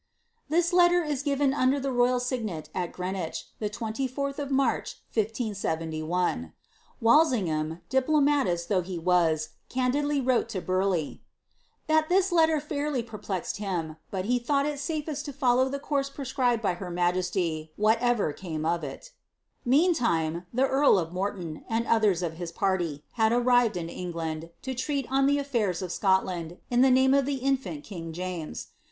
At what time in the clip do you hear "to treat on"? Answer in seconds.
24.63-25.27